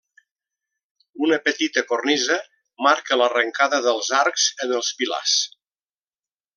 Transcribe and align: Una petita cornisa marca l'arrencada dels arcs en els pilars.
Una 1.27 1.39
petita 1.49 1.83
cornisa 1.91 2.39
marca 2.87 3.21
l'arrencada 3.23 3.83
dels 3.91 4.13
arcs 4.25 4.49
en 4.67 4.77
els 4.81 4.93
pilars. 5.03 5.41